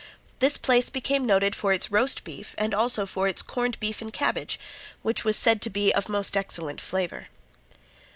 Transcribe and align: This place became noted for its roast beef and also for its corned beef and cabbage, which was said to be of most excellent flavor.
This 0.39 0.57
place 0.57 0.89
became 0.89 1.27
noted 1.27 1.55
for 1.55 1.71
its 1.73 1.91
roast 1.91 2.23
beef 2.23 2.55
and 2.57 2.73
also 2.73 3.05
for 3.05 3.27
its 3.27 3.43
corned 3.43 3.79
beef 3.79 4.01
and 4.01 4.11
cabbage, 4.11 4.59
which 5.03 5.23
was 5.23 5.37
said 5.37 5.61
to 5.61 5.69
be 5.69 5.93
of 5.93 6.09
most 6.09 6.35
excellent 6.35 6.81
flavor. 6.81 7.27